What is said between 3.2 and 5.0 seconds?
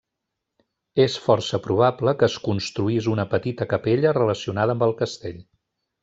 petita capella relacionada amb el